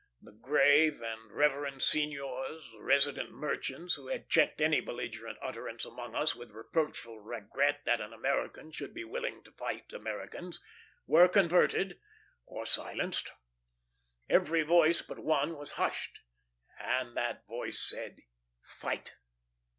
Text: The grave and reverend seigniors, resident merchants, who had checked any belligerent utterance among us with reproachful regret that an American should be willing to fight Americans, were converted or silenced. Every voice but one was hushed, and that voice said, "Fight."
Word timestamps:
The 0.19 0.31
grave 0.31 0.99
and 1.03 1.29
reverend 1.31 1.83
seigniors, 1.83 2.67
resident 2.79 3.29
merchants, 3.29 3.93
who 3.93 4.07
had 4.07 4.29
checked 4.29 4.59
any 4.59 4.81
belligerent 4.81 5.37
utterance 5.43 5.85
among 5.85 6.15
us 6.15 6.35
with 6.35 6.49
reproachful 6.49 7.19
regret 7.19 7.85
that 7.85 8.01
an 8.01 8.11
American 8.11 8.71
should 8.71 8.95
be 8.95 9.03
willing 9.03 9.43
to 9.43 9.51
fight 9.51 9.93
Americans, 9.93 10.59
were 11.05 11.27
converted 11.27 11.99
or 12.47 12.65
silenced. 12.65 13.31
Every 14.27 14.63
voice 14.63 15.03
but 15.03 15.19
one 15.19 15.55
was 15.55 15.73
hushed, 15.73 16.21
and 16.79 17.15
that 17.15 17.45
voice 17.45 17.79
said, 17.79 18.23
"Fight." 18.59 19.17